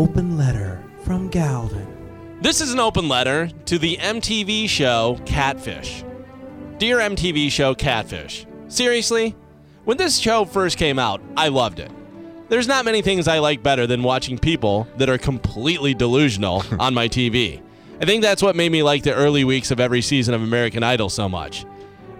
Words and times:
Open 0.00 0.38
letter 0.38 0.82
from 1.04 1.28
Galvin. 1.28 1.86
This 2.40 2.62
is 2.62 2.72
an 2.72 2.80
open 2.80 3.06
letter 3.06 3.50
to 3.66 3.78
the 3.78 3.98
MTV 3.98 4.66
show 4.66 5.20
Catfish. 5.26 6.02
Dear 6.78 7.00
MTV 7.00 7.50
show 7.50 7.74
Catfish, 7.74 8.46
seriously, 8.68 9.36
when 9.84 9.98
this 9.98 10.16
show 10.16 10.46
first 10.46 10.78
came 10.78 10.98
out, 10.98 11.20
I 11.36 11.48
loved 11.48 11.80
it. 11.80 11.90
There's 12.48 12.66
not 12.66 12.86
many 12.86 13.02
things 13.02 13.28
I 13.28 13.40
like 13.40 13.62
better 13.62 13.86
than 13.86 14.02
watching 14.02 14.38
people 14.38 14.88
that 14.96 15.10
are 15.10 15.18
completely 15.18 15.92
delusional 15.92 16.64
on 16.78 16.94
my 16.94 17.06
TV. 17.06 17.60
I 18.00 18.06
think 18.06 18.22
that's 18.22 18.42
what 18.42 18.56
made 18.56 18.72
me 18.72 18.82
like 18.82 19.02
the 19.02 19.14
early 19.14 19.44
weeks 19.44 19.70
of 19.70 19.80
every 19.80 20.00
season 20.00 20.32
of 20.32 20.40
American 20.42 20.82
Idol 20.82 21.10
so 21.10 21.28
much. 21.28 21.66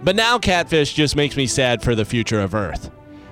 But 0.03 0.15
now 0.15 0.37
Catfish 0.37 0.93
just 0.93 1.15
makes 1.15 1.35
me 1.35 1.47
sad 1.47 1.81
for 1.81 1.95
the 1.95 2.05
future 2.05 2.41
of 2.41 2.53
Earth. 2.53 2.91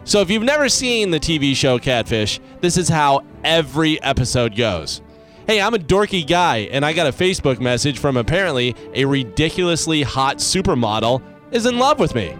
So 0.09 0.21
if 0.21 0.31
you've 0.31 0.41
never 0.41 0.69
seen 0.69 1.11
the 1.11 1.19
TV 1.19 1.55
show 1.55 1.77
Catfish, 1.77 2.39
this 2.61 2.77
is 2.77 2.89
how 2.89 3.23
every 3.43 4.01
episode 4.01 4.55
goes. 4.55 5.03
Hey, 5.45 5.61
I'm 5.61 5.75
a 5.75 5.77
dorky 5.77 6.25
guy, 6.25 6.67
and 6.71 6.83
I 6.83 6.93
got 6.93 7.05
a 7.05 7.11
Facebook 7.11 7.59
message 7.59 7.99
from 7.99 8.17
apparently 8.17 8.75
a 8.95 9.05
ridiculously 9.05 10.01
hot 10.01 10.37
supermodel 10.37 11.21
is 11.51 11.67
in 11.67 11.77
love 11.77 11.99
with 11.99 12.15
me. 12.15 12.35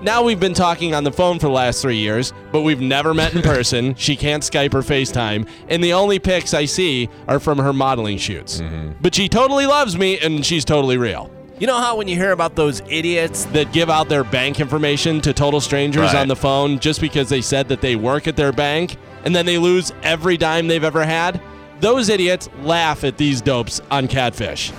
Now 0.00 0.22
we've 0.22 0.38
been 0.38 0.54
talking 0.54 0.94
on 0.94 1.02
the 1.02 1.10
phone 1.10 1.40
for 1.40 1.48
the 1.48 1.52
last 1.54 1.82
three 1.82 1.96
years, 1.96 2.32
but 2.52 2.60
we've 2.60 2.80
never 2.80 3.12
met 3.12 3.34
in 3.34 3.42
person. 3.42 3.94
she 3.96 4.14
can't 4.14 4.44
Skype 4.44 4.72
or 4.72 4.82
FaceTime, 4.82 5.48
and 5.68 5.82
the 5.82 5.94
only 5.94 6.20
pics 6.20 6.54
I 6.54 6.66
see 6.66 7.08
are 7.26 7.40
from 7.40 7.58
her 7.58 7.72
modeling 7.72 8.18
shoots. 8.18 8.60
Mm-hmm. 8.60 8.92
But 9.00 9.16
she 9.16 9.28
totally 9.28 9.66
loves 9.66 9.98
me, 9.98 10.20
and 10.20 10.46
she's 10.46 10.64
totally 10.64 10.98
real. 10.98 11.32
You 11.60 11.66
know 11.66 11.78
how 11.78 11.96
when 11.96 12.06
you 12.06 12.14
hear 12.14 12.30
about 12.30 12.54
those 12.54 12.82
idiots 12.88 13.44
that 13.46 13.72
give 13.72 13.90
out 13.90 14.08
their 14.08 14.22
bank 14.22 14.60
information 14.60 15.20
to 15.22 15.32
total 15.32 15.60
strangers 15.60 16.12
Right. 16.12 16.16
on 16.16 16.28
the 16.28 16.36
phone 16.36 16.78
just 16.78 17.00
because 17.00 17.28
they 17.28 17.40
said 17.40 17.68
that 17.68 17.80
they 17.80 17.96
work 17.96 18.28
at 18.28 18.36
their 18.36 18.52
bank 18.52 18.96
and 19.24 19.34
then 19.34 19.44
they 19.44 19.58
lose 19.58 19.92
every 20.04 20.36
dime 20.36 20.68
they've 20.68 20.84
ever 20.84 21.04
had? 21.04 21.40
Those 21.80 22.08
idiots 22.10 22.48
laugh 22.62 23.02
at 23.02 23.16
these 23.16 23.40
dopes 23.40 23.80
on 23.90 24.06
Catfish. 24.06 24.72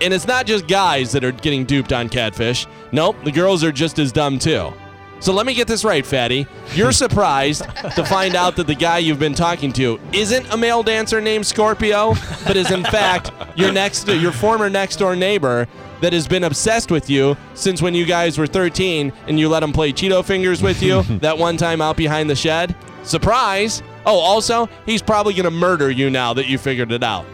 And 0.00 0.12
it's 0.14 0.26
not 0.26 0.46
just 0.46 0.66
guys 0.66 1.12
that 1.12 1.22
are 1.22 1.32
getting 1.32 1.64
duped 1.66 1.92
on 1.92 2.08
Catfish. 2.08 2.66
Nope, 2.92 3.16
the 3.24 3.30
girls 3.32 3.62
are 3.62 3.72
just 3.72 3.98
as 3.98 4.10
dumb 4.10 4.38
too. 4.38 4.72
So 5.20 5.32
let 5.32 5.46
me 5.46 5.54
get 5.54 5.68
this 5.68 5.84
right, 5.84 6.04
Fatty. 6.04 6.46
You're 6.74 6.90
surprised 6.92 7.62
to 7.94 8.04
find 8.04 8.34
out 8.34 8.56
that 8.56 8.66
the 8.66 8.74
guy 8.74 8.98
you've 8.98 9.20
been 9.20 9.34
talking 9.34 9.72
to 9.74 10.00
isn't 10.12 10.50
a 10.52 10.56
male 10.56 10.82
dancer 10.82 11.20
named 11.20 11.46
Scorpio, 11.46 12.14
but 12.46 12.56
is 12.56 12.70
in 12.70 12.82
fact 12.84 13.30
your 13.56 13.72
next 13.72 14.08
your 14.08 14.32
former 14.32 14.68
next 14.70 14.96
door 14.96 15.16
neighbor 15.16 15.66
that 16.00 16.12
has 16.12 16.26
been 16.26 16.44
obsessed 16.44 16.90
with 16.90 17.08
you 17.08 17.36
since 17.54 17.80
when 17.80 17.94
you 17.94 18.04
guys 18.04 18.36
were 18.36 18.46
13 18.46 19.12
and 19.28 19.38
you 19.38 19.48
let 19.48 19.62
him 19.62 19.72
play 19.72 19.92
Cheeto 19.92 20.24
fingers 20.24 20.62
with 20.62 20.82
you 20.82 21.02
that 21.20 21.38
one 21.38 21.56
time 21.56 21.80
out 21.80 21.96
behind 21.96 22.28
the 22.28 22.34
shed. 22.34 22.74
Surprise! 23.04 23.82
Oh, 24.04 24.18
also, 24.18 24.68
he's 24.84 25.02
probably 25.02 25.32
going 25.32 25.44
to 25.44 25.50
murder 25.50 25.90
you 25.90 26.10
now 26.10 26.34
that 26.34 26.46
you 26.48 26.58
figured 26.58 26.90
it 26.90 27.04
out. 27.04 27.24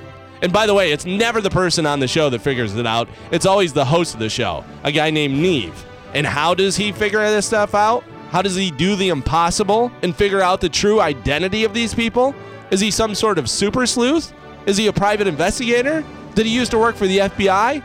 And 0.42 0.52
by 0.52 0.66
the 0.66 0.74
way, 0.74 0.92
it's 0.92 1.06
never 1.06 1.40
the 1.40 1.50
person 1.50 1.86
on 1.86 1.98
the 1.98 2.06
show 2.06 2.30
that 2.30 2.40
figures 2.40 2.76
it 2.76 2.86
out. 2.86 3.08
It's 3.32 3.46
always 3.46 3.72
the 3.72 3.84
host 3.84 4.14
of 4.14 4.20
the 4.20 4.28
show, 4.28 4.64
a 4.84 4.92
guy 4.92 5.10
named 5.10 5.38
Nev. 5.38 5.86
And 6.14 6.26
how 6.26 6.54
does 6.54 6.76
he 6.76 6.92
figure 6.92 7.20
this 7.20 7.46
stuff 7.46 7.74
out? 7.74 8.04
How 8.30 8.42
does 8.42 8.54
he 8.54 8.70
do 8.70 8.94
the 8.96 9.08
impossible 9.08 9.90
and 10.02 10.14
figure 10.14 10.42
out 10.42 10.60
the 10.60 10.68
true 10.68 11.00
identity 11.00 11.64
of 11.64 11.72
these 11.74 11.94
people? 11.94 12.34
Is 12.70 12.80
he 12.80 12.90
some 12.90 13.14
sort 13.14 13.38
of 13.38 13.48
super 13.48 13.86
sleuth? 13.86 14.32
Is 14.66 14.76
he 14.76 14.86
a 14.86 14.92
private 14.92 15.26
investigator? 15.26 16.04
Did 16.34 16.46
he 16.46 16.54
used 16.54 16.70
to 16.72 16.78
work 16.78 16.96
for 16.96 17.06
the 17.06 17.18
FBI? 17.18 17.82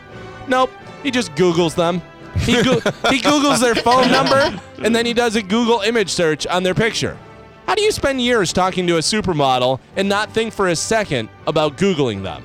Nope. 0.48 0.70
He 1.02 1.12
just 1.12 1.34
Googles 1.36 1.76
them. 1.76 2.02
He, 2.40 2.62
go- 2.64 2.80
he 3.10 3.20
Googles 3.20 3.60
their 3.60 3.76
phone 3.76 4.12
number 4.12 4.60
and 4.84 4.96
then 4.96 5.06
he 5.06 5.14
does 5.14 5.36
a 5.36 5.42
Google 5.42 5.82
image 5.82 6.10
search 6.10 6.46
on 6.48 6.64
their 6.64 6.74
picture. 6.74 7.18
How 7.66 7.76
do 7.76 7.82
you 7.82 7.92
spend 7.92 8.22
years 8.22 8.52
talking 8.52 8.86
to 8.88 8.98
a 8.98 9.00
supermodel 9.00 9.80
and 9.96 10.10
not 10.10 10.32
think 10.32 10.54
for 10.54 10.68
a 10.68 10.76
second 10.76 11.30
about 11.48 11.78
Googling 11.78 12.24
them? 12.24 12.44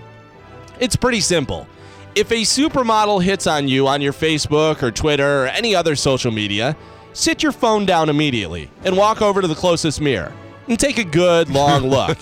It's 0.78 0.96
pretty 0.96 1.20
simple. 1.20 1.66
If 2.14 2.30
a 2.30 2.42
supermodel 2.42 3.22
hits 3.22 3.46
on 3.46 3.68
you 3.68 3.86
on 3.88 4.00
your 4.00 4.12
Facebook 4.12 4.82
or 4.82 4.90
Twitter 4.90 5.44
or 5.44 5.46
any 5.48 5.74
other 5.74 5.96
social 5.96 6.30
media, 6.30 6.76
sit 7.12 7.42
your 7.42 7.52
phone 7.52 7.84
down 7.84 8.08
immediately 8.08 8.70
and 8.84 8.96
walk 8.96 9.20
over 9.20 9.42
to 9.42 9.48
the 9.48 9.54
closest 9.54 10.00
mirror 10.00 10.32
and 10.68 10.78
take 10.78 10.98
a 10.98 11.04
good 11.04 11.50
long 11.50 11.82
look. 11.88 12.18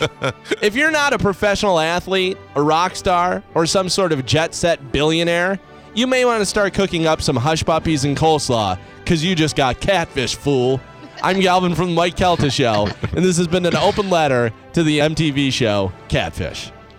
if 0.63 0.75
you're 0.75 0.91
not 0.91 1.13
a 1.13 1.19
professional 1.19 1.79
athlete, 1.79 2.39
a 2.55 2.63
rock 2.63 2.97
star, 2.97 3.43
or 3.55 3.67
some 3.67 3.89
sort 3.89 4.13
of 4.13 4.25
jet 4.25 4.55
set 4.55 4.93
billionaire, 4.93 5.59
you 5.95 6.07
may 6.07 6.25
want 6.25 6.41
to 6.41 6.47
start 6.47 6.75
cooking 6.75 7.07
up 7.07 7.23
some 7.23 7.37
hush 7.37 7.65
puppies 7.65 8.05
and 8.05 8.17
coleslaw 8.17 8.79
because 8.99 9.25
you 9.25 9.35
just 9.35 9.57
got 9.57 9.81
catfish, 9.81 10.35
fool. 10.35 10.81
I'm 11.23 11.41
Galvin 11.41 11.75
from 11.75 11.89
the 11.89 11.95
Mike 11.95 12.17
Calta 12.17 12.51
Show, 12.51 12.89
and 13.15 13.25
this 13.25 13.39
has 13.39 13.49
been 13.49 13.65
an 13.65 13.77
open 13.77 14.11
letter 14.11 14.53
to 14.75 14.83
the 14.83 14.99
MTV 14.99 15.51
show 15.51 15.91
Catfish. 16.09 16.71